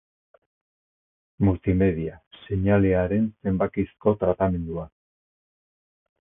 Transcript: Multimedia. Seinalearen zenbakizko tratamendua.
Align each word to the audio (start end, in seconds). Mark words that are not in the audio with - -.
Multimedia. 1.47 2.15
Seinalearen 2.39 3.29
zenbakizko 3.45 4.15
tratamendua. 4.25 4.87